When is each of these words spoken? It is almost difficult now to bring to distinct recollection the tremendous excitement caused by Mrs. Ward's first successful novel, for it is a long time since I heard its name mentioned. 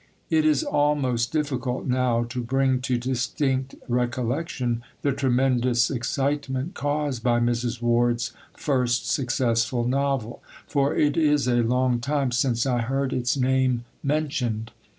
It 0.31 0.45
is 0.45 0.63
almost 0.63 1.31
difficult 1.31 1.85
now 1.85 2.23
to 2.23 2.41
bring 2.41 2.81
to 2.81 2.97
distinct 2.97 3.75
recollection 3.87 4.81
the 5.03 5.11
tremendous 5.11 5.91
excitement 5.91 6.73
caused 6.73 7.21
by 7.21 7.39
Mrs. 7.39 7.83
Ward's 7.83 8.33
first 8.57 9.07
successful 9.07 9.87
novel, 9.87 10.41
for 10.65 10.95
it 10.95 11.17
is 11.17 11.47
a 11.47 11.61
long 11.61 11.99
time 11.99 12.31
since 12.31 12.65
I 12.65 12.81
heard 12.81 13.13
its 13.13 13.37
name 13.37 13.85
mentioned. 14.01 14.71